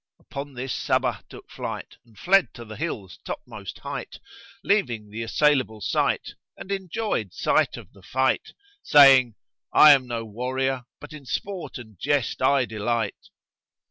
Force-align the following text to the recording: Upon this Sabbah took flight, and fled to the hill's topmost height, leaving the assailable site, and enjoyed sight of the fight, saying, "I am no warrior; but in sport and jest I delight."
Upon 0.19 0.53
this 0.55 0.73
Sabbah 0.73 1.21
took 1.29 1.51
flight, 1.51 1.97
and 2.03 2.17
fled 2.17 2.55
to 2.55 2.65
the 2.65 2.75
hill's 2.75 3.19
topmost 3.23 3.77
height, 3.77 4.17
leaving 4.63 5.11
the 5.11 5.21
assailable 5.21 5.79
site, 5.79 6.33
and 6.57 6.71
enjoyed 6.71 7.35
sight 7.35 7.77
of 7.77 7.93
the 7.93 8.01
fight, 8.01 8.53
saying, 8.81 9.35
"I 9.71 9.91
am 9.91 10.07
no 10.07 10.25
warrior; 10.25 10.85
but 10.99 11.13
in 11.13 11.25
sport 11.27 11.77
and 11.77 11.99
jest 11.99 12.41
I 12.41 12.65
delight." 12.65 13.29